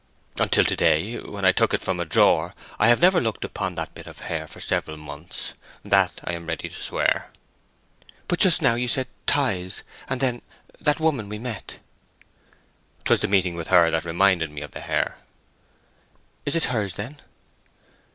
[0.39, 3.75] "Until to day, when I took it from a drawer, I have never looked upon
[3.75, 7.29] that bit of hair for several months—that I am ready to swear."
[8.27, 11.77] "But just now you said 'ties'; and then—that woman we met?"
[13.05, 15.19] "'Twas the meeting with her that reminded me of the hair."
[16.47, 17.17] "Is it hers, then?"